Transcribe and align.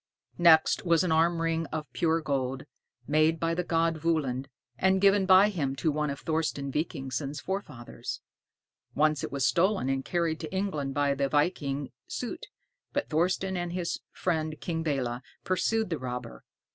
Next 0.39 0.83
was 0.83 1.03
an 1.03 1.11
arm 1.11 1.43
ring 1.43 1.67
of 1.67 1.85
pure 1.93 2.21
gold, 2.21 2.63
made 3.07 3.39
by 3.39 3.53
the 3.53 3.63
god 3.63 3.97
Völund, 3.99 4.47
and 4.75 4.99
given 4.99 5.27
by 5.27 5.49
him 5.49 5.75
to 5.75 5.91
one 5.91 6.09
of 6.09 6.21
Thorsten 6.21 6.71
Vikingsson's 6.71 7.39
forefathers. 7.39 8.19
Once 8.95 9.23
it 9.23 9.31
was 9.31 9.45
stolen 9.45 9.89
and 9.89 10.03
carried 10.03 10.39
to 10.39 10.51
England 10.51 10.95
by 10.95 11.13
the 11.13 11.29
viking 11.29 11.91
Soté, 12.09 12.45
but 12.93 13.09
Thorsten 13.11 13.55
and 13.55 13.73
his 13.73 13.99
friend 14.11 14.59
King 14.59 14.83
Belé 14.83 15.21
pursued 15.43 15.91
the 15.91 15.99
robber. 15.99 16.45